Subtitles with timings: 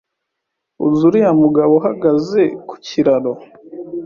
[0.85, 3.33] Uzi uriya mugabo uhagaze ku kiraro?